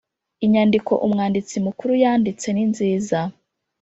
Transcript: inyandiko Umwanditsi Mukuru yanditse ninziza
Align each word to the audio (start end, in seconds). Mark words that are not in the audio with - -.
inyandiko 0.45 0.91
Umwanditsi 1.05 1.55
Mukuru 1.65 1.91
yanditse 2.03 2.47
ninziza 2.51 3.19